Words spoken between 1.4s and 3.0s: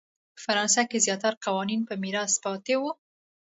قوانین په میراث پاتې وو.